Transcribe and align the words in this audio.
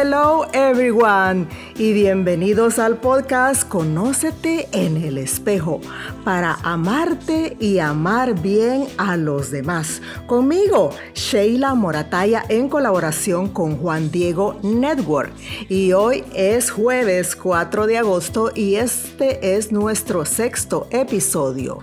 Hello 0.00 0.46
everyone 0.52 1.48
y 1.76 1.92
bienvenidos 1.92 2.78
al 2.78 2.98
podcast 2.98 3.68
Conócete 3.68 4.68
en 4.70 4.96
el 4.96 5.18
espejo 5.18 5.80
para 6.24 6.54
amarte 6.62 7.56
y 7.58 7.80
amar 7.80 8.40
bien 8.40 8.86
a 8.96 9.16
los 9.16 9.50
demás. 9.50 10.00
Conmigo, 10.28 10.90
Sheila 11.14 11.74
Morataya 11.74 12.44
en 12.48 12.68
colaboración 12.68 13.48
con 13.48 13.76
Juan 13.76 14.12
Diego 14.12 14.60
Network. 14.62 15.32
Y 15.68 15.94
hoy 15.94 16.22
es 16.32 16.70
jueves 16.70 17.34
4 17.34 17.88
de 17.88 17.98
agosto 17.98 18.52
y 18.54 18.76
este 18.76 19.56
es 19.56 19.72
nuestro 19.72 20.24
sexto 20.24 20.86
episodio. 20.92 21.80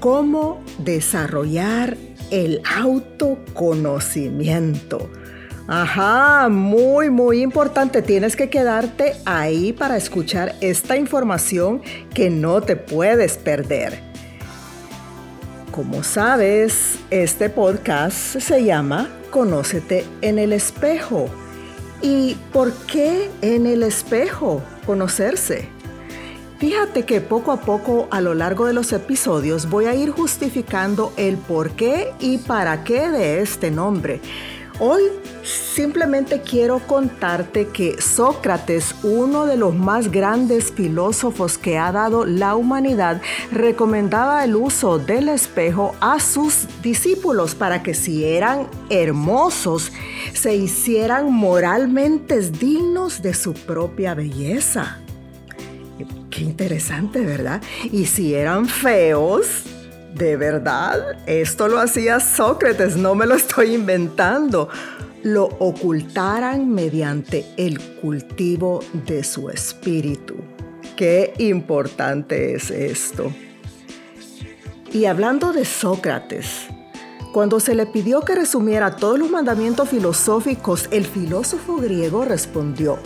¿Cómo 0.00 0.60
desarrollar 0.78 1.96
el 2.30 2.62
autoconocimiento. 2.64 5.08
Ajá, 5.66 6.50
muy, 6.50 7.08
muy 7.08 7.40
importante. 7.40 8.02
Tienes 8.02 8.36
que 8.36 8.50
quedarte 8.50 9.16
ahí 9.24 9.72
para 9.72 9.96
escuchar 9.96 10.54
esta 10.60 10.96
información 10.96 11.80
que 12.12 12.28
no 12.28 12.60
te 12.60 12.76
puedes 12.76 13.38
perder. 13.38 14.02
Como 15.70 16.02
sabes, 16.04 16.98
este 17.10 17.48
podcast 17.48 18.38
se 18.38 18.64
llama 18.64 19.08
Conócete 19.30 20.04
en 20.20 20.38
el 20.38 20.52
espejo. 20.52 21.28
¿Y 22.02 22.36
por 22.52 22.72
qué 22.86 23.30
en 23.40 23.66
el 23.66 23.82
espejo 23.82 24.62
conocerse? 24.84 25.68
Fíjate 26.58 27.04
que 27.04 27.20
poco 27.20 27.50
a 27.50 27.60
poco 27.60 28.06
a 28.10 28.20
lo 28.20 28.34
largo 28.34 28.66
de 28.66 28.74
los 28.74 28.92
episodios 28.92 29.68
voy 29.68 29.86
a 29.86 29.94
ir 29.94 30.10
justificando 30.10 31.12
el 31.16 31.36
por 31.36 31.70
qué 31.72 32.12
y 32.20 32.38
para 32.38 32.84
qué 32.84 33.10
de 33.10 33.40
este 33.40 33.70
nombre. 33.70 34.20
Hoy 34.80 35.02
simplemente 35.44 36.40
quiero 36.40 36.80
contarte 36.80 37.68
que 37.68 38.02
Sócrates, 38.02 38.96
uno 39.04 39.46
de 39.46 39.56
los 39.56 39.72
más 39.72 40.10
grandes 40.10 40.72
filósofos 40.72 41.58
que 41.58 41.78
ha 41.78 41.92
dado 41.92 42.26
la 42.26 42.56
humanidad, 42.56 43.22
recomendaba 43.52 44.42
el 44.42 44.56
uso 44.56 44.98
del 44.98 45.28
espejo 45.28 45.94
a 46.00 46.18
sus 46.18 46.66
discípulos 46.82 47.54
para 47.54 47.84
que 47.84 47.94
si 47.94 48.24
eran 48.24 48.66
hermosos, 48.90 49.92
se 50.32 50.56
hicieran 50.56 51.32
moralmente 51.32 52.40
dignos 52.40 53.22
de 53.22 53.34
su 53.34 53.54
propia 53.54 54.14
belleza. 54.14 54.98
Qué 56.30 56.42
interesante, 56.42 57.20
¿verdad? 57.20 57.62
Y 57.92 58.06
si 58.06 58.34
eran 58.34 58.66
feos, 58.66 59.62
de 60.14 60.36
verdad, 60.36 61.16
esto 61.26 61.66
lo 61.66 61.80
hacía 61.80 62.20
Sócrates, 62.20 62.96
no 62.96 63.14
me 63.14 63.26
lo 63.26 63.34
estoy 63.34 63.74
inventando. 63.74 64.68
Lo 65.24 65.44
ocultaran 65.58 66.70
mediante 66.70 67.46
el 67.56 67.80
cultivo 67.80 68.80
de 68.92 69.24
su 69.24 69.50
espíritu. 69.50 70.36
Qué 70.96 71.32
importante 71.38 72.54
es 72.54 72.70
esto. 72.70 73.32
Y 74.92 75.06
hablando 75.06 75.52
de 75.52 75.64
Sócrates, 75.64 76.68
cuando 77.32 77.58
se 77.58 77.74
le 77.74 77.86
pidió 77.86 78.20
que 78.20 78.36
resumiera 78.36 78.94
todos 78.94 79.18
los 79.18 79.30
mandamientos 79.30 79.88
filosóficos, 79.88 80.88
el 80.92 81.04
filósofo 81.04 81.78
griego 81.78 82.24
respondió, 82.24 82.98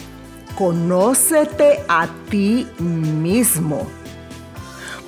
Conócete 0.54 1.80
a 1.88 2.08
ti 2.28 2.66
mismo. 2.78 3.86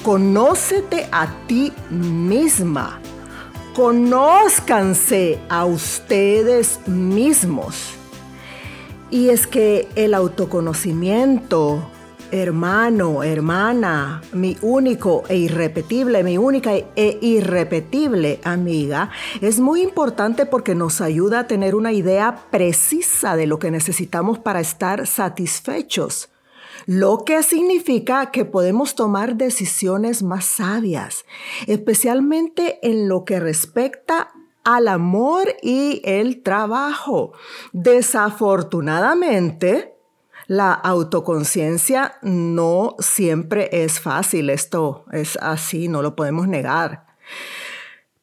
Conócete 0.03 1.07
a 1.13 1.29
ti 1.47 1.71
misma. 1.91 3.01
Conózcanse 3.75 5.39
a 5.51 5.67
ustedes 5.67 6.81
mismos. 6.89 7.93
Y 9.11 9.29
es 9.29 9.47
que 9.47 9.89
el 9.97 10.15
autoconocimiento 10.15 11.87
hermano, 12.31 13.23
hermana, 13.23 14.23
mi 14.33 14.57
único 14.63 15.25
e 15.29 15.37
irrepetible, 15.37 16.25
mi 16.25 16.39
única 16.39 16.73
e 16.75 17.19
irrepetible 17.21 18.41
amiga, 18.43 19.11
es 19.43 19.61
muy 19.61 19.83
importante 19.83 20.47
porque 20.47 20.75
nos 20.75 21.03
ayuda 21.03 21.41
a 21.41 21.47
tener 21.47 21.75
una 21.75 21.93
idea 21.93 22.45
precisa 22.51 23.37
de 23.37 23.47
lo 23.47 23.59
que 23.59 23.71
necesitamos 23.71 24.39
para 24.39 24.61
estar 24.61 25.07
satisfechos. 25.07 26.30
Lo 26.87 27.25
que 27.25 27.43
significa 27.43 28.31
que 28.31 28.45
podemos 28.45 28.95
tomar 28.95 29.35
decisiones 29.37 30.23
más 30.23 30.45
sabias, 30.45 31.25
especialmente 31.67 32.79
en 32.83 33.09
lo 33.09 33.25
que 33.25 33.41
respecta 33.41 34.31
al 34.65 34.89
amor 34.89 35.55
y 35.63 36.03
el 36.05 36.43
trabajo. 36.43 37.33
Desafortunadamente, 37.73 39.95
la 40.47 40.73
autoconciencia 40.73 42.15
no 42.23 42.97
siempre 42.99 43.69
es 43.85 44.01
fácil, 44.01 44.49
esto 44.51 45.05
es 45.13 45.39
así, 45.41 45.87
no 45.89 46.03
lo 46.03 46.17
podemos 46.17 46.49
negar. 46.49 47.07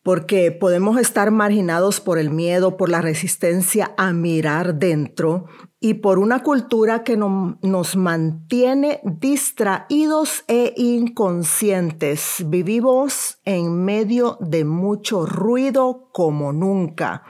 Porque 0.03 0.51
podemos 0.51 0.99
estar 0.99 1.31
marginados 1.31 2.01
por 2.01 2.19
el 2.19 2.29
miedo, 2.29 2.77
por 2.77 2.89
la 2.89 3.01
resistencia 3.01 3.93
a 3.97 4.13
mirar 4.13 4.75
dentro 4.75 5.47
y 5.79 5.95
por 5.95 6.17
una 6.17 6.41
cultura 6.41 7.03
que 7.03 7.17
nos 7.17 7.95
mantiene 7.95 8.99
distraídos 9.03 10.43
e 10.47 10.73
inconscientes. 10.75 12.43
Vivimos 12.47 13.39
en 13.45 13.85
medio 13.85 14.37
de 14.41 14.65
mucho 14.65 15.25
ruido 15.25 16.09
como 16.13 16.51
nunca. 16.51 17.23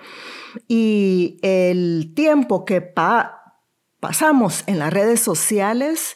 Y 0.68 1.40
el 1.42 2.14
tiempo 2.16 2.64
que 2.64 2.82
pa 2.82 3.34
pasamos 4.00 4.64
en 4.68 4.80
las 4.80 4.94
redes 4.94 5.20
sociales 5.20 6.16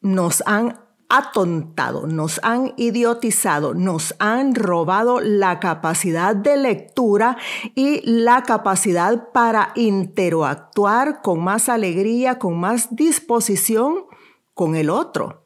nos 0.00 0.42
han 0.46 0.87
atontado, 1.08 2.06
nos 2.06 2.38
han 2.42 2.74
idiotizado, 2.76 3.74
nos 3.74 4.14
han 4.18 4.54
robado 4.54 5.20
la 5.20 5.58
capacidad 5.58 6.36
de 6.36 6.56
lectura 6.56 7.38
y 7.74 8.02
la 8.04 8.42
capacidad 8.42 9.30
para 9.32 9.72
interactuar 9.74 11.22
con 11.22 11.42
más 11.42 11.68
alegría, 11.68 12.38
con 12.38 12.58
más 12.58 12.94
disposición 12.94 14.04
con 14.54 14.76
el 14.76 14.90
otro. 14.90 15.42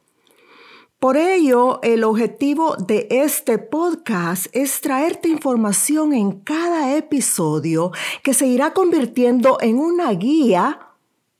Por 0.98 1.16
ello, 1.16 1.80
el 1.82 2.04
objetivo 2.04 2.76
de 2.76 3.08
este 3.10 3.58
podcast 3.58 4.46
es 4.52 4.80
traerte 4.80 5.28
información 5.28 6.12
en 6.12 6.38
cada 6.40 6.96
episodio 6.96 7.90
que 8.22 8.34
se 8.34 8.46
irá 8.46 8.72
convirtiendo 8.72 9.58
en 9.60 9.78
una 9.78 10.12
guía 10.12 10.91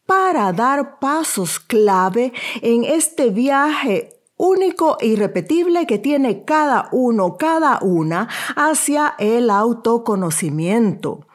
para 0.07 0.53
dar 0.53 0.99
pasos 0.99 1.59
clave 1.61 2.33
en 2.61 2.85
este 2.85 3.31
viaje 3.31 4.23
único 4.43 4.97
e 5.01 5.07
irrepetible 5.07 5.87
que 5.87 5.99
tiene 5.99 6.45
cada 6.45 6.89
uno, 6.91 7.37
cada 7.37 7.79
una 7.81 8.29
hacia 8.57 9.15
el 9.19 9.51
autoconocimiento. 9.51 11.29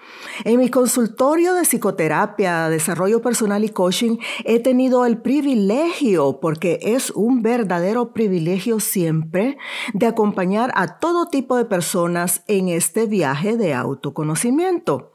En 0.43 0.59
mi 0.59 0.69
consultorio 0.69 1.53
de 1.53 1.61
psicoterapia, 1.61 2.69
desarrollo 2.69 3.21
personal 3.21 3.63
y 3.63 3.69
coaching 3.69 4.17
he 4.43 4.59
tenido 4.59 5.05
el 5.05 5.19
privilegio, 5.19 6.39
porque 6.41 6.79
es 6.81 7.11
un 7.11 7.41
verdadero 7.41 8.11
privilegio 8.11 8.81
siempre, 8.81 9.57
de 9.93 10.05
acompañar 10.05 10.71
a 10.75 10.99
todo 10.99 11.27
tipo 11.27 11.55
de 11.55 11.65
personas 11.65 12.43
en 12.47 12.67
este 12.67 13.05
viaje 13.05 13.55
de 13.55 13.73
autoconocimiento. 13.73 15.13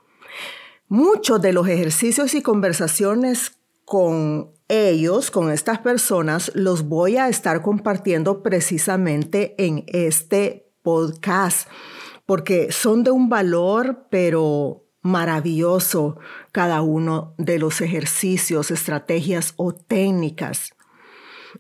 Muchos 0.93 1.41
de 1.41 1.55
los 1.55 1.69
ejercicios 1.69 2.35
y 2.35 2.43
conversaciones 2.43 3.57
con 3.87 4.51
ellos, 4.69 5.31
con 5.31 5.51
estas 5.51 5.79
personas, 5.79 6.53
los 6.55 6.83
voy 6.87 7.17
a 7.17 7.31
estar 7.31 7.63
compartiendo 7.63 8.43
precisamente 8.43 9.55
en 9.57 9.87
este 9.87 10.71
podcast, 10.83 11.67
porque 12.27 12.73
son 12.73 13.05
de 13.05 13.11
un 13.11 13.31
valor, 13.31 14.07
pero 14.11 14.85
maravilloso 15.01 16.19
cada 16.53 16.83
uno 16.83 17.33
de 17.39 17.59
los 17.59 17.81
ejercicios, 17.81 18.71
estrategias 18.71 19.55
o 19.57 19.73
técnicas. 19.73 20.75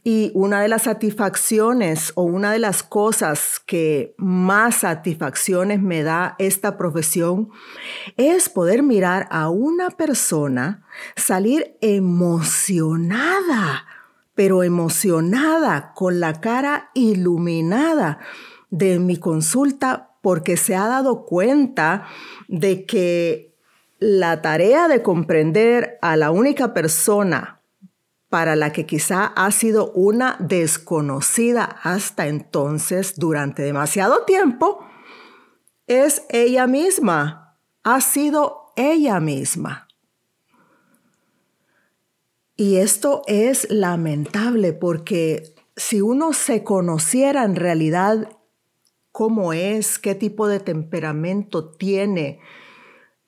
Y 0.04 0.30
una 0.34 0.60
de 0.60 0.68
las 0.68 0.82
satisfacciones 0.82 2.12
o 2.14 2.22
una 2.22 2.52
de 2.52 2.58
las 2.58 2.82
cosas 2.82 3.60
que 3.64 4.14
más 4.16 4.76
satisfacciones 4.76 5.80
me 5.80 6.02
da 6.02 6.34
esta 6.38 6.76
profesión 6.76 7.50
es 8.16 8.48
poder 8.48 8.82
mirar 8.82 9.28
a 9.30 9.48
una 9.48 9.90
persona 9.90 10.84
salir 11.16 11.76
emocionada, 11.80 13.86
pero 14.34 14.62
emocionada, 14.62 15.92
con 15.94 16.20
la 16.20 16.40
cara 16.40 16.90
iluminada 16.94 18.18
de 18.70 18.98
mi 18.98 19.18
consulta 19.18 20.10
porque 20.22 20.56
se 20.56 20.74
ha 20.74 20.86
dado 20.86 21.26
cuenta 21.26 22.06
de 22.48 22.86
que 22.86 23.54
la 23.98 24.42
tarea 24.42 24.88
de 24.88 25.02
comprender 25.02 25.98
a 26.00 26.16
la 26.16 26.30
única 26.30 26.74
persona 26.74 27.61
para 28.32 28.56
la 28.56 28.72
que 28.72 28.86
quizá 28.86 29.26
ha 29.26 29.50
sido 29.50 29.92
una 29.92 30.38
desconocida 30.40 31.64
hasta 31.82 32.28
entonces 32.28 33.18
durante 33.18 33.62
demasiado 33.62 34.24
tiempo, 34.24 34.86
es 35.86 36.22
ella 36.30 36.66
misma. 36.66 37.58
Ha 37.82 38.00
sido 38.00 38.72
ella 38.74 39.20
misma. 39.20 39.86
Y 42.56 42.76
esto 42.76 43.22
es 43.26 43.70
lamentable 43.70 44.72
porque 44.72 45.54
si 45.76 46.00
uno 46.00 46.32
se 46.32 46.64
conociera 46.64 47.44
en 47.44 47.54
realidad 47.54 48.30
cómo 49.10 49.52
es, 49.52 49.98
qué 49.98 50.14
tipo 50.14 50.48
de 50.48 50.58
temperamento 50.58 51.68
tiene, 51.68 52.40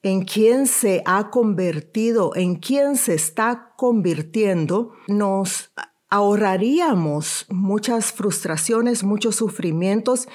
en 0.04 0.22
quién 0.26 0.66
se 0.66 1.02
ha 1.06 1.30
convertido, 1.30 2.36
en 2.36 2.56
quién 2.56 2.96
se 2.96 3.14
está 3.14 3.72
convirtiendo, 3.76 4.92
nos 5.08 5.72
ahorraríamos 6.10 7.46
muchas 7.48 8.12
frustraciones, 8.12 9.02
muchos 9.02 9.36
sufrimientos, 9.36 10.28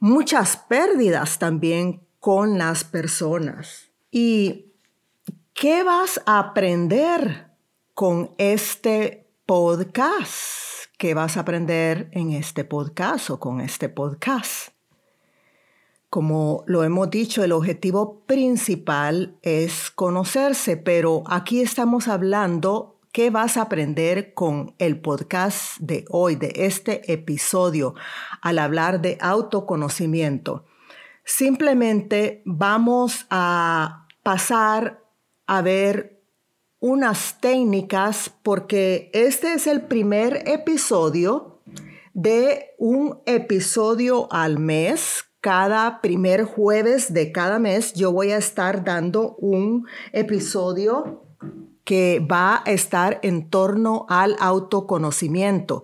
muchas 0.00 0.56
pérdidas 0.56 1.38
también 1.38 2.02
con 2.18 2.58
las 2.58 2.82
personas. 2.82 3.92
¿Y 4.10 4.72
qué 5.54 5.84
vas 5.84 6.20
a 6.26 6.40
aprender 6.40 7.52
con 7.94 8.34
este 8.38 9.30
podcast? 9.46 10.90
¿Qué 10.98 11.14
vas 11.14 11.36
a 11.36 11.40
aprender 11.40 12.08
en 12.10 12.32
este 12.32 12.64
podcast 12.64 13.30
o 13.30 13.38
con 13.38 13.60
este 13.60 13.88
podcast? 13.88 14.72
Como 16.12 16.62
lo 16.66 16.84
hemos 16.84 17.08
dicho, 17.08 17.42
el 17.42 17.52
objetivo 17.52 18.26
principal 18.26 19.38
es 19.40 19.90
conocerse, 19.90 20.76
pero 20.76 21.22
aquí 21.26 21.62
estamos 21.62 22.06
hablando 22.06 23.00
qué 23.12 23.30
vas 23.30 23.56
a 23.56 23.62
aprender 23.62 24.34
con 24.34 24.74
el 24.76 25.00
podcast 25.00 25.78
de 25.78 26.04
hoy, 26.10 26.36
de 26.36 26.52
este 26.54 27.10
episodio, 27.10 27.94
al 28.42 28.58
hablar 28.58 29.00
de 29.00 29.16
autoconocimiento. 29.22 30.66
Simplemente 31.24 32.42
vamos 32.44 33.26
a 33.30 34.06
pasar 34.22 35.02
a 35.46 35.62
ver 35.62 36.22
unas 36.78 37.40
técnicas 37.40 38.30
porque 38.42 39.10
este 39.14 39.54
es 39.54 39.66
el 39.66 39.80
primer 39.80 40.46
episodio 40.46 41.62
de 42.12 42.74
un 42.76 43.22
episodio 43.24 44.30
al 44.30 44.58
mes 44.58 45.24
cada 45.42 46.00
primer 46.00 46.44
jueves 46.44 47.12
de 47.12 47.32
cada 47.32 47.58
mes 47.58 47.94
yo 47.94 48.12
voy 48.12 48.30
a 48.30 48.38
estar 48.38 48.84
dando 48.84 49.34
un 49.38 49.88
episodio 50.12 51.24
que 51.84 52.20
va 52.20 52.62
a 52.64 52.70
estar 52.70 53.18
en 53.22 53.50
torno 53.50 54.06
al 54.08 54.36
autoconocimiento. 54.38 55.82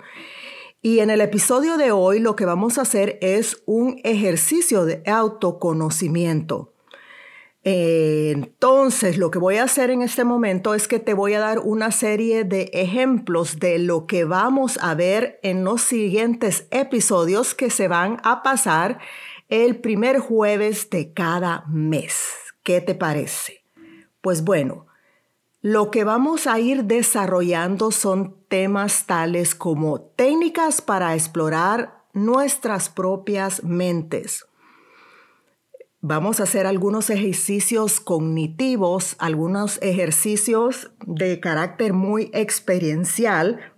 Y 0.81 1.01
en 1.01 1.11
el 1.11 1.21
episodio 1.21 1.77
de 1.77 1.91
hoy 1.91 2.21
lo 2.21 2.37
que 2.37 2.45
vamos 2.45 2.79
a 2.79 2.83
hacer 2.83 3.19
es 3.21 3.61
un 3.67 4.01
ejercicio 4.05 4.85
de 4.85 5.03
autoconocimiento. 5.05 6.73
Entonces, 7.65 9.19
lo 9.19 9.31
que 9.33 9.41
voy 9.41 9.57
a 9.57 9.65
hacer 9.65 9.91
en 9.91 10.03
este 10.03 10.23
momento 10.25 10.75
es 10.75 10.87
que 10.87 11.01
te 11.01 11.13
voy 11.13 11.35
a 11.35 11.41
dar 11.41 11.59
una 11.59 11.91
serie 11.91 12.45
de 12.45 12.71
ejemplos 12.73 13.59
de 13.59 13.81
lo 13.81 14.07
que 14.07 14.25
vamos 14.25 14.79
a 14.81 14.95
ver 14.95 15.41
en 15.43 15.65
los 15.65 15.83
siguientes 15.83 16.67
episodios 16.71 17.55
que 17.55 17.69
se 17.69 17.89
van 17.89 18.21
a 18.23 18.43
pasar 18.43 19.01
el 19.49 19.81
primer 19.81 20.19
jueves 20.19 20.91
de 20.91 21.13
cada 21.13 21.65
mes. 21.69 22.35
¿Qué 22.63 22.81
te 22.81 22.95
parece? 22.95 23.65
Pues 24.21 24.45
bueno, 24.45 24.87
lo 25.63 25.91
que 25.91 26.05
vamos 26.05 26.47
a 26.47 26.61
ir 26.61 26.85
desarrollando 26.85 27.91
son 27.91 28.37
temas 28.49 29.07
tales 29.07 29.55
como 29.55 30.01
técnicas 30.01 30.83
para 30.83 31.15
explorar 31.15 32.05
nuestras 32.13 32.91
propias 32.91 33.65
mentes. 33.65 34.45
Vamos 36.01 36.41
a 36.41 36.45
hacer 36.45 36.67
algunos 36.67 37.11
ejercicios 37.11 38.01
cognitivos, 38.01 39.17
algunos 39.19 39.81
ejercicios 39.83 40.93
de 41.07 41.41
carácter 41.41 41.93
muy 41.93 42.31
experiencial 42.35 43.73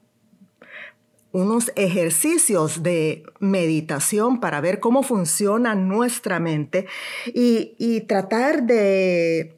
unos 1.33 1.73
ejercicios 1.77 2.83
de 2.83 3.23
meditación 3.39 4.41
para 4.41 4.61
ver 4.61 4.81
cómo 4.81 5.03
funciona 5.03 5.75
nuestra 5.75 6.41
mente 6.41 6.87
y, 7.27 8.01
tratar 8.09 8.65
de, 8.65 9.57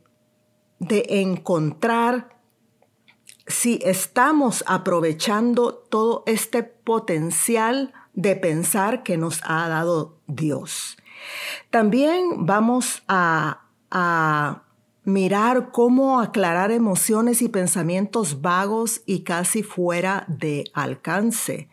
de 0.78 1.06
encontrar 1.08 2.36
si 3.46 3.80
estamos 3.82 4.64
aprovechando 4.66 5.74
todo 5.74 6.22
este 6.26 6.62
potencial 6.62 7.92
de 8.14 8.36
pensar 8.36 9.02
que 9.02 9.16
nos 9.16 9.40
ha 9.44 9.68
dado 9.68 10.18
Dios. 10.26 10.96
También 11.70 12.46
vamos 12.46 13.02
a, 13.08 13.62
a 13.90 14.62
mirar 15.04 15.70
cómo 15.72 16.20
aclarar 16.20 16.70
emociones 16.70 17.42
y 17.42 17.48
pensamientos 17.48 18.40
vagos 18.40 19.02
y 19.06 19.20
casi 19.20 19.62
fuera 19.62 20.24
de 20.28 20.64
alcance. 20.74 21.68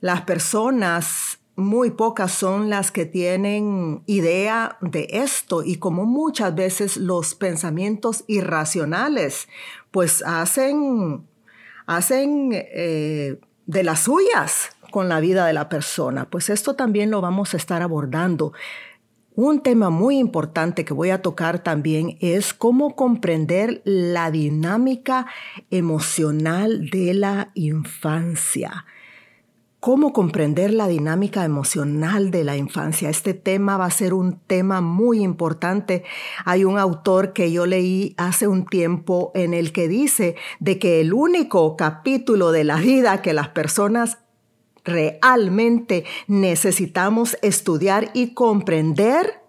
Las 0.00 0.22
personas, 0.22 1.38
muy 1.56 1.90
pocas 1.90 2.32
son 2.32 2.68
las 2.68 2.90
que 2.90 3.06
tienen 3.06 4.02
idea 4.06 4.76
de 4.80 5.06
esto 5.10 5.62
y 5.62 5.76
como 5.76 6.04
muchas 6.04 6.54
veces 6.54 6.96
los 6.96 7.34
pensamientos 7.34 8.24
irracionales, 8.26 9.48
pues 9.90 10.22
hacen, 10.26 11.24
hacen 11.86 12.50
eh, 12.52 13.38
de 13.66 13.82
las 13.84 14.00
suyas 14.00 14.70
con 14.90 15.08
la 15.08 15.20
vida 15.20 15.46
de 15.46 15.52
la 15.52 15.68
persona. 15.68 16.28
Pues 16.28 16.50
esto 16.50 16.74
también 16.74 17.10
lo 17.10 17.20
vamos 17.20 17.54
a 17.54 17.56
estar 17.56 17.82
abordando. 17.82 18.52
Un 19.36 19.62
tema 19.62 19.90
muy 19.90 20.18
importante 20.18 20.84
que 20.84 20.94
voy 20.94 21.10
a 21.10 21.20
tocar 21.20 21.58
también 21.58 22.16
es 22.20 22.54
cómo 22.54 22.94
comprender 22.94 23.82
la 23.84 24.30
dinámica 24.30 25.26
emocional 25.70 26.88
de 26.88 27.14
la 27.14 27.50
infancia. 27.54 28.84
¿Cómo 29.80 30.12
comprender 30.12 30.72
la 30.72 30.86
dinámica 30.86 31.44
emocional 31.44 32.30
de 32.30 32.44
la 32.44 32.56
infancia? 32.56 33.10
Este 33.10 33.34
tema 33.34 33.76
va 33.76 33.86
a 33.86 33.90
ser 33.90 34.14
un 34.14 34.38
tema 34.38 34.80
muy 34.80 35.24
importante. 35.24 36.04
Hay 36.44 36.64
un 36.64 36.78
autor 36.78 37.32
que 37.32 37.50
yo 37.50 37.66
leí 37.66 38.14
hace 38.16 38.46
un 38.46 38.64
tiempo 38.64 39.32
en 39.34 39.52
el 39.52 39.72
que 39.72 39.88
dice 39.88 40.36
de 40.60 40.78
que 40.78 41.00
el 41.00 41.12
único 41.12 41.76
capítulo 41.76 42.52
de 42.52 42.62
la 42.62 42.76
vida 42.76 43.20
que 43.20 43.34
las 43.34 43.48
personas 43.48 44.23
realmente 44.84 46.04
necesitamos 46.26 47.36
estudiar 47.42 48.10
y 48.14 48.34
comprender 48.34 49.44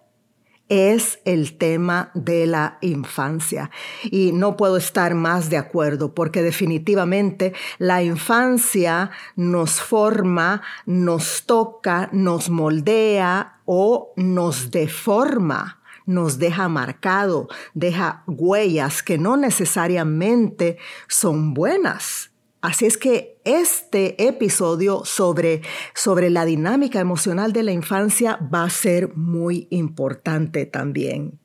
es 0.68 1.20
el 1.26 1.58
tema 1.58 2.12
de 2.16 2.48
la 2.48 2.78
infancia. 2.82 3.70
Y 4.04 4.32
no 4.32 4.58
puedo 4.58 4.78
estar 4.78 5.14
más 5.14 5.50
de 5.50 5.58
acuerdo 5.58 6.14
porque 6.16 6.42
definitivamente 6.42 7.54
la 7.78 8.02
infancia 8.02 9.12
nos 9.36 9.82
forma, 9.82 10.64
nos 10.86 11.44
toca, 11.46 12.10
nos 12.12 12.50
moldea 12.50 13.60
o 13.66 14.14
nos 14.16 14.72
deforma 14.72 15.82
nos 16.08 16.38
deja 16.38 16.70
marcado, 16.70 17.48
deja 17.74 18.24
huellas 18.28 19.02
que 19.02 19.18
no 19.18 19.38
necesariamente 19.38 20.78
son 21.08 21.56
buenas. 21.56 22.30
Así 22.62 22.86
es 22.86 22.98
que 22.98 23.40
este 23.44 24.28
episodio 24.28 25.06
sobre, 25.06 25.62
sobre 25.94 26.30
la 26.30 26.46
dinámica 26.46 27.00
emocional 27.00 27.54
de 27.54 27.64
la 27.64 27.72
infancia 27.72 28.40
va 28.54 28.64
a 28.64 28.70
ser 28.70 29.16
muy 29.16 29.68
importante 29.70 30.66
también. 30.66 31.40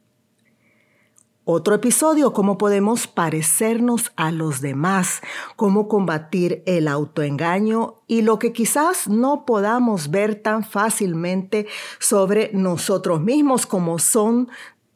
Otro 1.52 1.74
episodio, 1.74 2.32
cómo 2.32 2.58
podemos 2.58 3.08
parecernos 3.08 4.12
a 4.14 4.30
los 4.30 4.60
demás, 4.60 5.20
cómo 5.56 5.88
combatir 5.88 6.62
el 6.64 6.86
autoengaño 6.86 8.02
y 8.06 8.22
lo 8.22 8.38
que 8.38 8.52
quizás 8.52 9.08
no 9.08 9.44
podamos 9.46 10.10
ver 10.10 10.36
tan 10.36 10.62
fácilmente 10.62 11.66
sobre 11.98 12.50
nosotros 12.52 13.20
mismos 13.20 13.66
como 13.66 13.98
son 13.98 14.48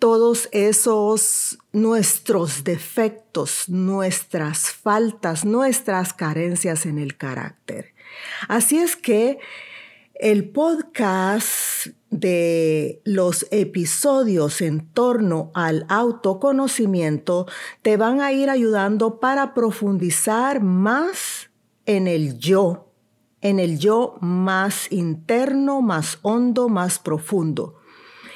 todos 0.04 0.50
esos 0.52 1.56
nuestros 1.72 2.62
defectos, 2.62 3.70
nuestras 3.70 4.70
faltas, 4.70 5.46
nuestras 5.46 6.12
carencias 6.12 6.84
en 6.84 6.98
el 6.98 7.16
carácter. 7.16 7.94
Así 8.46 8.76
es 8.76 8.96
que 8.96 9.38
el 10.16 10.50
podcast 10.50 11.86
de 12.10 13.00
los 13.06 13.46
episodios 13.50 14.60
en 14.60 14.86
torno 14.92 15.50
al 15.54 15.86
autoconocimiento 15.88 17.46
te 17.80 17.96
van 17.96 18.20
a 18.20 18.30
ir 18.30 18.50
ayudando 18.50 19.20
para 19.20 19.54
profundizar 19.54 20.60
más 20.60 21.48
en 21.86 22.08
el 22.08 22.38
yo, 22.38 22.92
en 23.40 23.58
el 23.58 23.78
yo 23.78 24.18
más 24.20 24.92
interno, 24.92 25.80
más 25.80 26.18
hondo, 26.20 26.68
más 26.68 26.98
profundo 26.98 27.76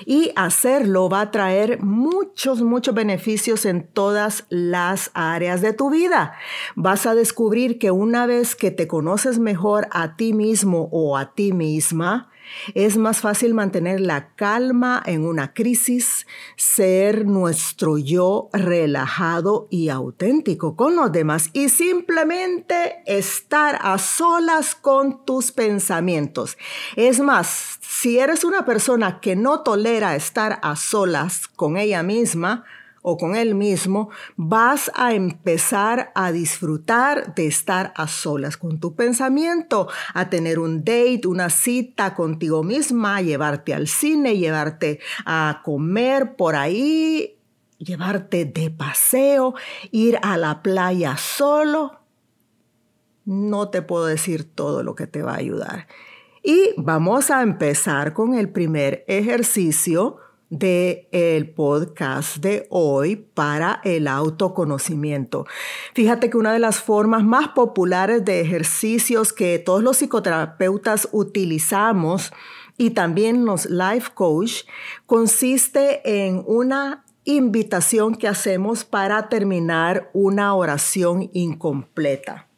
y 0.07 0.33
hacerlo 0.37 1.09
va 1.09 1.23
a 1.23 1.31
traer 1.31 1.83
muchos, 1.83 2.63
muchos 2.63 2.95
beneficios 2.95 3.65
en 3.65 3.87
todas 3.87 4.45
las 4.49 5.11
áreas 5.15 5.61
de 5.61 5.73
tu 5.73 5.91
vida. 5.91 6.35
Vas 6.75 7.07
a 7.07 7.15
descubrir 7.15 7.79
que 7.79 7.91
una 7.91 8.27
vez 8.27 8.55
que 8.55 8.71
te 8.71 8.87
conoces 8.87 9.39
mejor 9.39 9.89
a 9.91 10.17
ti 10.17 10.33
mismo 10.33 10.89
o 10.93 11.17
a 11.17 11.35
ti 11.35 11.53
misma, 11.53 12.31
Es 12.75 12.97
más 12.97 13.21
fácil 13.21 13.55
mantener 13.55 14.01
la 14.01 14.35
calma 14.35 15.03
en 15.05 15.25
una 15.25 15.53
crisis, 15.55 16.27
ser 16.57 17.27
nuestro 17.27 17.99
yo 17.99 18.49
relajado 18.53 19.69
y 19.71 19.89
auténtico 19.89 20.77
con 20.77 20.97
los 20.97 21.13
demás 21.13 21.51
y 21.53 21.69
simplemente 21.69 23.03
estar 23.07 23.79
a 23.81 23.99
solas 23.99 24.75
con 24.75 25.25
tus 25.25 25.53
pensamientos. 25.53 26.57
Es 26.97 27.21
más, 27.21 27.79
si 27.81 28.19
eres 28.19 28.45
una 28.45 28.65
persona 28.65 29.21
que 29.21 29.37
no 29.37 29.61
tolera 29.61 30.15
estar 30.17 30.59
a 30.63 30.77
solas 30.77 31.49
con 31.49 31.77
ella 31.77 32.03
misma, 32.03 32.65
o 33.03 33.17
con 33.17 33.37
él 33.37 33.55
mismo, 33.55 34.11
vas 34.37 34.91
a 34.95 35.15
empezar 35.15 36.13
a 36.15 36.33
disfrutar 36.33 37.35
de 37.35 37.47
estar 37.47 37.93
a 37.97 38.09
solas 38.09 38.57
con 38.57 38.81
tu 38.81 38.95
pensamiento, 38.95 39.89
a 40.15 40.31
tener 40.31 40.59
un 40.59 40.85
date, 40.85 41.23
una 41.27 41.51
cita 41.51 42.15
contigo 42.15 42.63
misma, 42.63 43.23
llevarte 43.23 43.75
al 43.75 43.89
cine, 43.89 44.37
llevarte 44.37 45.01
a 45.25 45.63
comer 45.65 46.37
por 46.37 46.57
ahí, 46.57 47.39
llevarte 47.79 48.45
de 48.45 48.71
paseo, 48.71 49.55
ir 49.91 50.19
a 50.23 50.37
la 50.37 50.63
playa 50.63 51.17
solo. 51.17 52.01
No 53.25 53.69
te 53.69 53.83
puedo 53.83 54.07
decir 54.07 54.45
todo 54.45 54.83
lo 54.83 54.95
que 54.95 55.07
te 55.07 55.23
va 55.23 55.33
a 55.33 55.39
ayudar. 55.39 55.87
Y 56.43 56.73
vamos 56.77 57.31
a 57.31 57.43
empezar 57.43 58.15
con 58.15 58.35
el 58.35 58.49
primer 58.49 59.05
ejercicio 59.07 60.19
de 60.51 61.09
el 61.13 61.51
podcast 61.51 62.39
de 62.39 62.67
hoy 62.71 63.17
para 63.17 63.81
el 63.85 64.09
autoconocimiento. 64.09 65.47
Fíjate 65.95 66.31
que 66.31 66.37
una 66.39 66.53
de 66.53 66.59
las 66.59 66.81
formas 66.81 67.23
más 67.23 67.49
populares 67.49 68.25
de 68.25 68.41
ejercicios 68.41 69.33
que 69.33 69.59
todos 69.59 69.83
los 69.83 69.99
psicoterapeutas 69.99 71.09
utilizamos 71.13 72.33
y 72.79 72.91
también 72.91 73.45
los 73.45 73.67
life 73.67 74.11
coach 74.15 74.63
consiste 75.05 76.27
en 76.27 76.43
una 76.47 77.05
invitación 77.25 78.15
que 78.15 78.29
hacemos 78.29 78.85
para 78.85 79.29
terminar 79.29 80.11
una 80.15 80.55
oración 80.55 81.29
incompleta. 81.35 82.49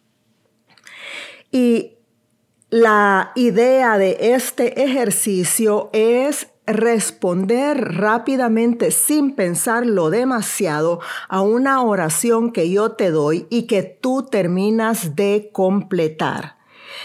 Y 1.51 1.95
la 2.69 3.33
idea 3.35 3.99
de 3.99 4.17
este 4.35 4.85
ejercicio 4.85 5.91
es 5.93 6.47
responder 6.73 7.97
rápidamente 7.97 8.91
sin 8.91 9.35
pensarlo 9.35 10.11
demasiado 10.11 11.01
a 11.29 11.41
una 11.41 11.83
oración 11.83 12.53
que 12.53 12.71
yo 12.71 12.93
te 12.93 13.11
doy 13.11 13.47
y 13.51 13.63
que 13.63 13.83
tú 13.83 14.27
terminas 14.31 15.17
de 15.17 15.51
completar. 15.53 16.59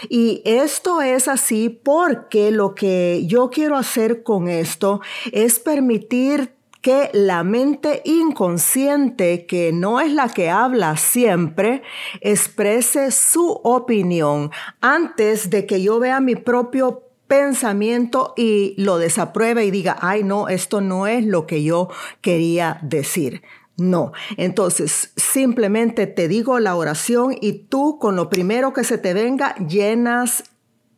Y 0.08 0.42
esto 0.44 1.00
es 1.02 1.28
así 1.28 1.68
porque 1.68 2.50
lo 2.50 2.74
que 2.74 3.24
yo 3.26 3.50
quiero 3.50 3.76
hacer 3.76 4.22
con 4.22 4.48
esto 4.48 5.00
es 5.32 5.58
permitir 5.58 6.56
que 6.86 7.10
la 7.12 7.42
mente 7.42 8.00
inconsciente, 8.04 9.44
que 9.46 9.72
no 9.72 10.00
es 10.00 10.12
la 10.12 10.28
que 10.28 10.50
habla 10.50 10.96
siempre, 10.96 11.82
exprese 12.20 13.10
su 13.10 13.60
opinión 13.64 14.52
antes 14.80 15.50
de 15.50 15.66
que 15.66 15.82
yo 15.82 15.98
vea 15.98 16.20
mi 16.20 16.36
propio 16.36 17.05
pensamiento 17.26 18.34
y 18.36 18.74
lo 18.78 18.98
desapruebe 18.98 19.64
y 19.64 19.70
diga, 19.70 19.96
ay 20.00 20.22
no, 20.22 20.48
esto 20.48 20.80
no 20.80 21.06
es 21.06 21.24
lo 21.24 21.46
que 21.46 21.62
yo 21.62 21.88
quería 22.20 22.78
decir. 22.82 23.42
No, 23.78 24.12
entonces 24.38 25.12
simplemente 25.16 26.06
te 26.06 26.28
digo 26.28 26.58
la 26.60 26.76
oración 26.76 27.36
y 27.38 27.52
tú 27.64 27.98
con 27.98 28.16
lo 28.16 28.30
primero 28.30 28.72
que 28.72 28.84
se 28.84 28.96
te 28.96 29.12
venga 29.12 29.54
llenas 29.56 30.44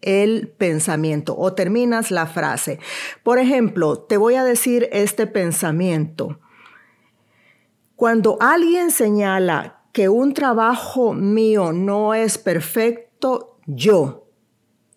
el 0.00 0.48
pensamiento 0.56 1.36
o 1.36 1.54
terminas 1.54 2.12
la 2.12 2.26
frase. 2.26 2.78
Por 3.24 3.40
ejemplo, 3.40 3.98
te 3.98 4.16
voy 4.16 4.36
a 4.36 4.44
decir 4.44 4.88
este 4.92 5.26
pensamiento. 5.26 6.38
Cuando 7.96 8.36
alguien 8.40 8.92
señala 8.92 9.80
que 9.92 10.08
un 10.08 10.32
trabajo 10.32 11.14
mío 11.14 11.72
no 11.72 12.14
es 12.14 12.38
perfecto, 12.38 13.58
yo, 13.66 14.27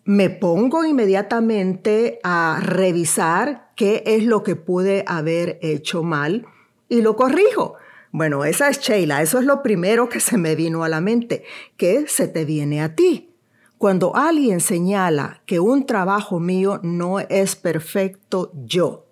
me 0.04 0.30
pongo 0.30 0.84
inmediatamente 0.84 2.18
a 2.24 2.58
revisar 2.60 3.70
qué 3.76 4.02
es 4.06 4.24
lo 4.24 4.42
que 4.42 4.56
pude 4.56 5.04
haber 5.06 5.58
hecho 5.62 6.02
mal 6.02 6.46
y 6.88 7.02
lo 7.02 7.16
corrijo. 7.16 7.76
Bueno, 8.10 8.44
esa 8.44 8.68
es 8.68 8.80
Sheila, 8.80 9.22
eso 9.22 9.38
es 9.38 9.46
lo 9.46 9.62
primero 9.62 10.08
que 10.08 10.20
se 10.20 10.36
me 10.36 10.54
vino 10.54 10.84
a 10.84 10.88
la 10.88 11.00
mente. 11.00 11.44
¿Qué 11.76 12.06
se 12.08 12.28
te 12.28 12.44
viene 12.44 12.82
a 12.82 12.94
ti? 12.94 13.30
Cuando 13.78 14.14
alguien 14.14 14.60
señala 14.60 15.42
que 15.46 15.60
un 15.60 15.86
trabajo 15.86 16.38
mío 16.38 16.78
no 16.82 17.20
es 17.20 17.56
perfecto, 17.56 18.52
yo. 18.54 19.06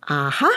Ajá. 0.00 0.48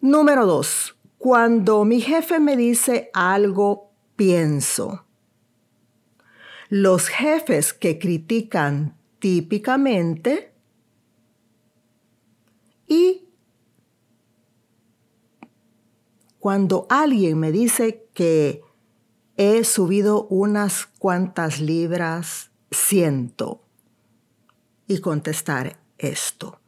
Número 0.00 0.46
dos, 0.46 0.96
cuando 1.18 1.84
mi 1.84 2.00
jefe 2.00 2.40
me 2.40 2.56
dice 2.56 3.10
algo, 3.14 3.92
pienso. 4.16 5.04
Los 6.74 7.08
jefes 7.08 7.74
que 7.74 7.98
critican 7.98 8.96
típicamente 9.18 10.54
y 12.86 13.28
cuando 16.38 16.86
alguien 16.88 17.38
me 17.38 17.52
dice 17.52 18.06
que 18.14 18.62
he 19.36 19.64
subido 19.64 20.24
unas 20.28 20.86
cuantas 20.86 21.60
libras, 21.60 22.50
siento 22.70 23.60
y 24.86 25.00
contestar 25.00 25.78
esto. 25.98 26.58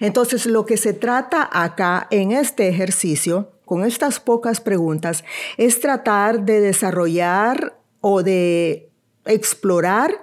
Entonces, 0.00 0.46
lo 0.46 0.66
que 0.66 0.76
se 0.76 0.92
trata 0.92 1.48
acá 1.52 2.08
en 2.10 2.32
este 2.32 2.66
ejercicio, 2.66 3.52
con 3.64 3.84
estas 3.84 4.18
pocas 4.18 4.60
preguntas, 4.60 5.22
es 5.56 5.78
tratar 5.78 6.44
de 6.44 6.60
desarrollar 6.60 7.78
o 8.00 8.24
de 8.24 8.91
explorar 9.24 10.20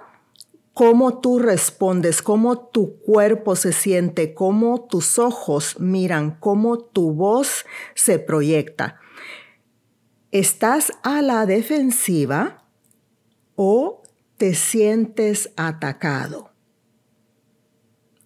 cómo 0.74 1.20
tú 1.20 1.38
respondes, 1.38 2.22
cómo 2.22 2.58
tu 2.58 2.98
cuerpo 3.00 3.56
se 3.56 3.72
siente, 3.72 4.34
cómo 4.34 4.86
tus 4.86 5.18
ojos 5.18 5.78
miran, 5.78 6.38
cómo 6.40 6.78
tu 6.78 7.12
voz 7.12 7.66
se 7.94 8.18
proyecta. 8.18 9.00
¿Estás 10.30 10.92
a 11.02 11.22
la 11.22 11.44
defensiva 11.44 12.64
o 13.56 14.02
te 14.36 14.54
sientes 14.54 15.50
atacado? 15.56 16.50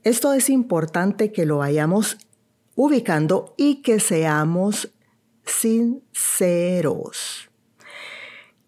Esto 0.02 0.34
es 0.34 0.50
importante 0.50 1.32
que 1.32 1.46
lo 1.46 1.58
vayamos 1.58 2.18
ubicando 2.76 3.54
y 3.56 3.82
que 3.82 4.00
seamos 4.00 4.90
sinceros. 5.46 5.94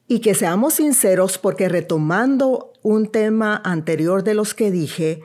Y 0.09 0.21
que 0.21 0.35
seamos 0.35 0.75
sinceros 0.75 1.39
porque 1.39 1.69
retomando 1.69 2.73
un 2.83 3.11
tema 3.11 3.61
anterior 3.65 4.23
de 4.23 4.35
los 4.35 4.55
que 4.55 4.71
dije, 4.71 5.23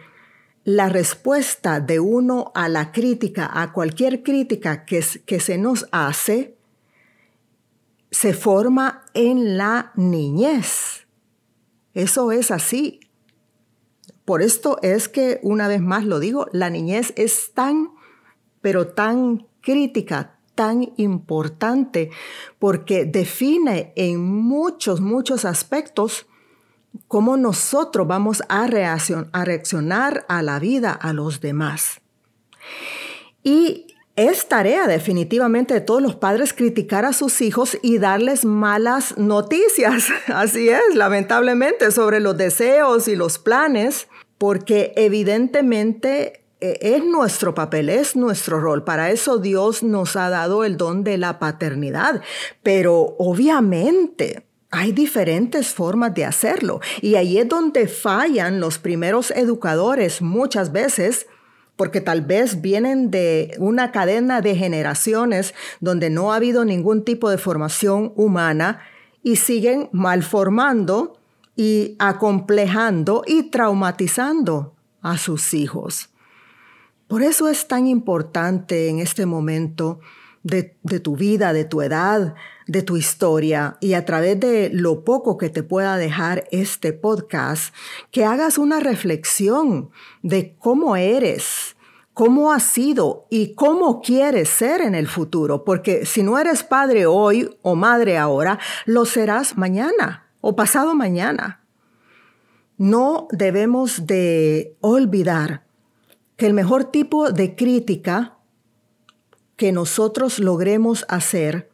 la 0.63 0.89
respuesta 0.89 1.79
de 1.79 1.99
uno 1.99 2.51
a 2.55 2.69
la 2.69 2.91
crítica, 2.91 3.49
a 3.51 3.73
cualquier 3.73 4.23
crítica 4.23 4.85
que, 4.85 5.03
que 5.25 5.39
se 5.39 5.57
nos 5.57 5.87
hace, 5.91 6.57
se 8.11 8.33
forma 8.33 9.05
en 9.13 9.57
la 9.57 9.91
niñez. 9.95 11.07
Eso 11.93 12.31
es 12.31 12.51
así. 12.51 12.99
Por 14.25 14.41
esto 14.41 14.77
es 14.81 15.09
que, 15.09 15.39
una 15.41 15.67
vez 15.67 15.81
más 15.81 16.05
lo 16.05 16.19
digo, 16.19 16.47
la 16.51 16.69
niñez 16.69 17.13
es 17.15 17.53
tan, 17.53 17.89
pero 18.61 18.87
tan 18.89 19.47
crítica, 19.61 20.39
tan 20.55 20.93
importante 20.97 22.11
porque 22.59 23.05
define 23.05 23.93
en 23.95 24.19
muchos, 24.21 25.01
muchos 25.01 25.45
aspectos 25.45 26.27
cómo 27.07 27.37
nosotros 27.37 28.07
vamos 28.07 28.43
a, 28.49 28.67
reaccionar 28.67 30.25
a 30.27 30.41
la 30.41 30.59
vida, 30.59 30.91
a 30.91 31.13
los 31.13 31.41
demás. 31.41 32.01
Y 33.43 33.87
es 34.15 34.47
tarea 34.47 34.87
definitivamente 34.87 35.73
de 35.73 35.81
todos 35.81 36.01
los 36.01 36.15
padres 36.15 36.53
criticar 36.53 37.05
a 37.05 37.13
sus 37.13 37.41
hijos 37.41 37.77
y 37.81 37.97
darles 37.97 38.45
malas 38.45 39.17
noticias, 39.17 40.07
así 40.27 40.69
es, 40.69 40.95
lamentablemente, 40.95 41.91
sobre 41.91 42.19
los 42.19 42.37
deseos 42.37 43.07
y 43.07 43.15
los 43.15 43.39
planes, 43.39 44.07
porque 44.37 44.91
evidentemente 44.95 46.40
es 46.61 47.03
nuestro 47.03 47.53
papel, 47.53 47.89
es 47.89 48.15
nuestro 48.15 48.59
rol. 48.59 48.83
Para 48.83 49.11
eso 49.11 49.39
Dios 49.39 49.83
nos 49.83 50.15
ha 50.15 50.29
dado 50.29 50.63
el 50.63 50.77
don 50.77 51.03
de 51.03 51.17
la 51.17 51.39
paternidad. 51.39 52.21
Pero 52.63 53.15
obviamente 53.17 54.45
hay 54.69 54.93
diferentes 54.93 55.73
formas 55.73 56.13
de 56.13 56.25
hacerlo. 56.25 56.79
Y 57.01 57.15
ahí 57.15 57.37
es 57.37 57.49
donde 57.49 57.87
fallan 57.87 58.59
los 58.59 58.77
primeros 58.77 59.31
educadores 59.31 60.21
muchas 60.21 60.71
veces 60.71 61.27
porque 61.75 61.99
tal 61.99 62.21
vez 62.21 62.61
vienen 62.61 63.09
de 63.09 63.55
una 63.57 63.91
cadena 63.91 64.41
de 64.41 64.55
generaciones 64.55 65.55
donde 65.79 66.11
no 66.11 66.31
ha 66.31 66.35
habido 66.35 66.63
ningún 66.63 67.03
tipo 67.03 67.29
de 67.29 67.39
formación 67.39 68.13
humana 68.15 68.81
y 69.23 69.37
siguen 69.37 69.89
malformando 69.91 71.17
y 71.55 71.95
acomplejando 71.97 73.23
y 73.25 73.49
traumatizando 73.49 74.75
a 75.01 75.17
sus 75.17 75.55
hijos. 75.55 76.10
Por 77.11 77.23
eso 77.23 77.49
es 77.49 77.67
tan 77.67 77.87
importante 77.87 78.87
en 78.87 78.99
este 78.99 79.25
momento 79.25 79.99
de, 80.43 80.63
tu 81.03 81.17
vida, 81.17 81.51
de 81.51 81.65
tu 81.65 81.81
edad, 81.81 82.35
de 82.67 82.83
tu 82.83 82.95
historia 82.95 83.75
y 83.81 83.95
a 83.95 84.05
través 84.05 84.39
de 84.39 84.69
lo 84.71 85.03
poco 85.03 85.37
que 85.37 85.49
te 85.49 85.61
pueda 85.61 85.97
dejar 85.97 86.47
este 86.51 86.93
podcast, 86.93 87.75
que 88.11 88.23
hagas 88.23 88.57
una 88.57 88.79
reflexión 88.79 89.89
de 90.23 90.55
cómo 90.57 90.95
eres, 90.95 91.75
cómo 92.13 92.53
has 92.53 92.63
sido 92.63 93.27
y 93.29 93.55
cómo 93.55 93.99
quieres 93.99 94.47
ser 94.47 94.79
en 94.79 94.95
el 94.95 95.09
futuro, 95.09 95.65
porque 95.65 96.05
si 96.05 96.23
no 96.23 96.39
eres 96.39 96.63
padre 96.63 97.07
hoy 97.07 97.57
o 97.61 97.75
madre 97.75 98.17
ahora, 98.17 98.57
lo 98.85 99.03
serás 99.03 99.57
mañana 99.57 100.27
o 100.39 100.55
pasado 100.55 100.95
mañana. 100.95 101.61
No 102.77 103.27
debemos 103.33 104.07
de 104.07 104.77
olvidar 104.79 105.69
que 106.41 106.47
el 106.47 106.55
mejor 106.55 106.85
tipo 106.85 107.31
de 107.31 107.55
crítica 107.55 108.39
que 109.57 109.71
nosotros 109.71 110.39
logremos 110.39 111.05
hacer 111.07 111.69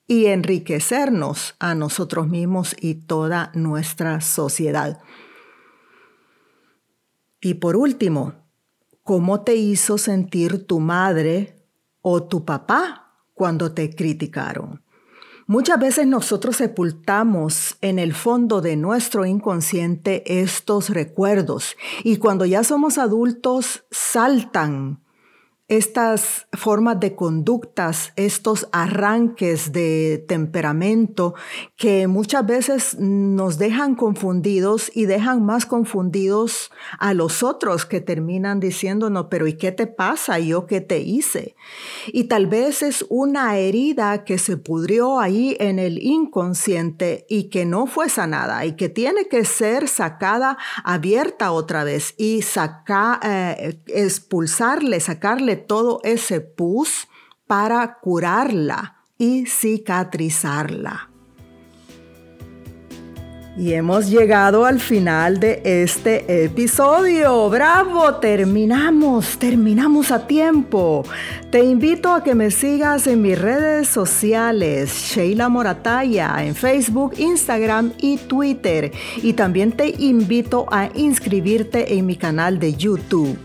y 0.06 0.26
enriquecernos 0.26 1.54
a 1.58 1.74
nosotros 1.74 2.28
mismos 2.28 2.76
y 2.80 2.94
toda 2.94 3.50
nuestra 3.54 4.20
sociedad. 4.20 5.00
Y 7.40 7.54
por 7.54 7.76
último, 7.76 8.34
¿cómo 9.02 9.42
te 9.42 9.56
hizo 9.56 9.98
sentir 9.98 10.66
tu 10.66 10.80
madre 10.80 11.64
o 12.02 12.22
tu 12.22 12.44
papá 12.44 13.12
cuando 13.34 13.72
te 13.72 13.94
criticaron? 13.94 14.82
Muchas 15.48 15.78
veces 15.78 16.08
nosotros 16.08 16.56
sepultamos 16.56 17.76
en 17.80 18.00
el 18.00 18.14
fondo 18.14 18.60
de 18.60 18.74
nuestro 18.74 19.24
inconsciente 19.24 20.40
estos 20.40 20.90
recuerdos 20.90 21.76
y 22.02 22.16
cuando 22.16 22.46
ya 22.46 22.64
somos 22.64 22.98
adultos 22.98 23.84
saltan 23.92 25.05
estas 25.68 26.46
formas 26.52 27.00
de 27.00 27.16
conductas, 27.16 28.12
estos 28.14 28.68
arranques 28.70 29.72
de 29.72 30.24
temperamento 30.28 31.34
que 31.76 32.06
muchas 32.06 32.46
veces 32.46 32.96
nos 33.00 33.58
dejan 33.58 33.96
confundidos 33.96 34.92
y 34.94 35.06
dejan 35.06 35.44
más 35.44 35.66
confundidos 35.66 36.70
a 37.00 37.14
los 37.14 37.42
otros 37.42 37.84
que 37.84 38.00
terminan 38.00 38.60
diciéndonos, 38.60 39.26
pero 39.28 39.48
¿y 39.48 39.54
qué 39.54 39.72
te 39.72 39.88
pasa? 39.88 40.38
¿Yo 40.38 40.66
qué 40.66 40.80
te 40.80 41.00
hice? 41.00 41.56
Y 42.12 42.24
tal 42.24 42.46
vez 42.46 42.82
es 42.82 43.04
una 43.08 43.56
herida 43.58 44.22
que 44.24 44.38
se 44.38 44.56
pudrió 44.56 45.18
ahí 45.18 45.56
en 45.58 45.80
el 45.80 46.00
inconsciente 46.00 47.26
y 47.28 47.44
que 47.50 47.64
no 47.64 47.86
fue 47.86 48.08
sanada 48.08 48.64
y 48.66 48.76
que 48.76 48.88
tiene 48.88 49.26
que 49.26 49.44
ser 49.44 49.88
sacada 49.88 50.58
abierta 50.84 51.50
otra 51.50 51.82
vez 51.82 52.14
y 52.16 52.40
eh, 53.24 53.80
expulsarle, 53.88 55.00
sacarle 55.00 55.55
todo 55.56 56.00
ese 56.04 56.40
pus 56.40 57.08
para 57.46 57.98
curarla 58.00 58.96
y 59.18 59.46
cicatrizarla. 59.46 61.10
Y 63.58 63.72
hemos 63.72 64.10
llegado 64.10 64.66
al 64.66 64.80
final 64.80 65.40
de 65.40 65.62
este 65.64 66.44
episodio. 66.44 67.48
¡Bravo! 67.48 68.16
Terminamos, 68.16 69.38
terminamos 69.38 70.10
a 70.10 70.26
tiempo. 70.26 71.04
Te 71.50 71.64
invito 71.64 72.12
a 72.12 72.22
que 72.22 72.34
me 72.34 72.50
sigas 72.50 73.06
en 73.06 73.22
mis 73.22 73.38
redes 73.38 73.88
sociales, 73.88 74.92
Sheila 74.92 75.48
Morataya, 75.48 76.34
en 76.40 76.54
Facebook, 76.54 77.14
Instagram 77.16 77.94
y 77.96 78.18
Twitter. 78.18 78.92
Y 79.22 79.32
también 79.32 79.72
te 79.72 79.88
invito 79.88 80.66
a 80.70 80.90
inscribirte 80.94 81.94
en 81.94 82.04
mi 82.04 82.16
canal 82.16 82.58
de 82.58 82.74
YouTube. 82.74 83.38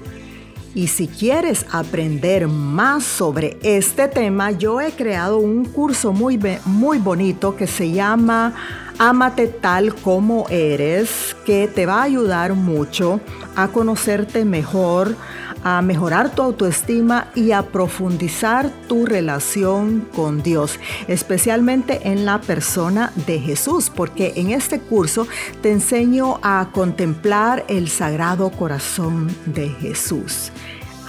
Y 0.73 0.88
si 0.88 1.07
quieres 1.07 1.65
aprender 1.71 2.47
más 2.47 3.03
sobre 3.03 3.57
este 3.62 4.07
tema, 4.07 4.51
yo 4.51 4.79
he 4.79 4.91
creado 4.93 5.38
un 5.38 5.65
curso 5.65 6.13
muy, 6.13 6.39
muy 6.65 6.97
bonito 6.97 7.57
que 7.57 7.67
se 7.67 7.91
llama 7.91 8.53
Amate 8.97 9.47
tal 9.47 9.93
como 9.95 10.47
eres, 10.49 11.36
que 11.45 11.67
te 11.67 11.86
va 11.86 11.99
a 11.99 12.03
ayudar 12.03 12.53
mucho 12.53 13.19
a 13.55 13.67
conocerte 13.67 14.45
mejor, 14.45 15.15
a 15.63 15.82
mejorar 15.82 16.34
tu 16.34 16.41
autoestima 16.41 17.28
y 17.36 17.52
a 17.52 17.63
profundizar 17.63 18.69
tu 18.88 19.06
relación 19.06 20.08
con 20.15 20.43
Dios, 20.43 20.80
especialmente 21.08 22.10
en 22.10 22.26
la 22.26 22.41
persona 22.41 23.12
de 23.28 23.39
Jesús, 23.39 23.91
porque 23.93 24.34
en 24.36 24.52
este 24.52 24.80
curso 24.80 25.28
te 25.62 25.71
enseño 25.71 26.39
a 26.41 26.69
contemplar 26.71 27.65
el 27.67 27.89
sagrado 27.89 28.52
corazón 28.52 29.36
de 29.45 29.69
Jesús. 29.69 30.52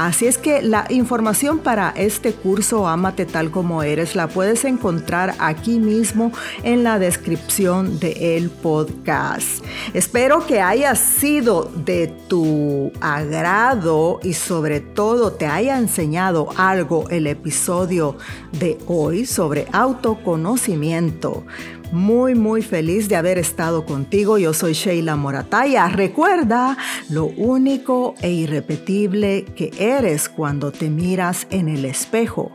Así 0.02 0.26
es 0.26 0.36
que 0.36 0.62
la 0.62 0.84
información 0.90 1.60
para 1.60 1.90
este 1.90 2.32
curso 2.32 2.88
Amate 2.88 3.24
tal 3.24 3.52
como 3.52 3.84
eres 3.84 4.16
la 4.16 4.26
puedes 4.26 4.64
encontrar 4.64 5.36
aquí 5.38 5.78
mismo 5.78 6.32
en 6.64 6.82
la 6.82 6.98
descripción 6.98 8.00
del 8.00 8.50
podcast. 8.50 9.64
Espero 9.94 10.44
que 10.44 10.60
haya 10.60 10.96
sido 10.96 11.70
de 11.84 12.08
tu 12.26 12.90
agrado 13.00 14.18
y 14.24 14.32
sobre 14.32 14.80
todo 14.80 15.34
te 15.34 15.46
haya 15.46 15.78
enseñado 15.78 16.48
algo 16.56 17.08
el 17.10 17.28
episodio 17.28 18.16
de 18.58 18.78
hoy 18.88 19.24
sobre 19.24 19.68
autoconocimiento 19.70 21.44
muy, 21.92 22.34
muy 22.34 22.62
feliz 22.62 23.08
de 23.08 23.16
haber 23.16 23.38
estado 23.38 23.84
contigo. 23.84 24.38
Yo 24.38 24.52
soy 24.52 24.72
Sheila 24.72 25.14
Morataya. 25.14 25.88
Recuerda 25.88 26.76
lo 27.08 27.26
único 27.26 28.14
e 28.22 28.30
irrepetible 28.30 29.44
que 29.56 29.70
eres 29.78 30.28
cuando 30.28 30.72
te 30.72 30.90
miras 30.90 31.46
en 31.50 31.68
el 31.68 31.84
espejo. 31.84 32.50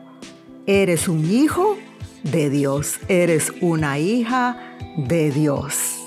Eres 0.65 1.07
un 1.07 1.29
hijo 1.31 1.77
de 2.23 2.49
Dios. 2.49 2.99
Eres 3.07 3.53
una 3.61 3.99
hija 3.99 4.75
de 4.97 5.31
Dios. 5.31 6.03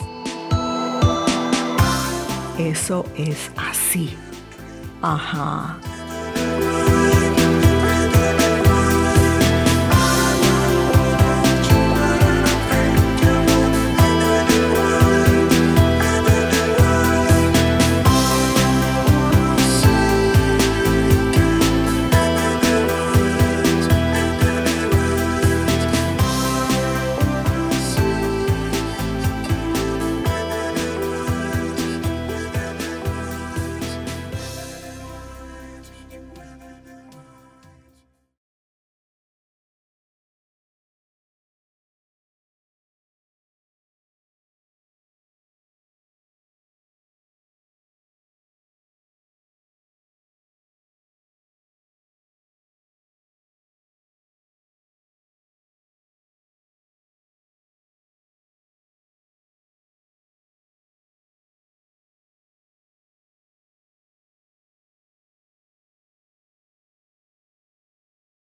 Eso 2.59 3.07
es 3.17 3.51
así. 3.57 4.11
Ajá. 5.01 5.80